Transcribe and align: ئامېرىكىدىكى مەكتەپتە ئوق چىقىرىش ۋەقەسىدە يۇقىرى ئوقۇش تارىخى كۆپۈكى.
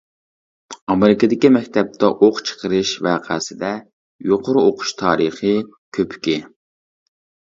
ئامېرىكىدىكى 0.93 1.49
مەكتەپتە 1.57 2.07
ئوق 2.27 2.39
چىقىرىش 2.51 2.93
ۋەقەسىدە 3.07 3.69
يۇقىرى 4.29 4.63
ئوقۇش 4.69 4.95
تارىخى 5.03 5.55
كۆپۈكى. 5.99 6.39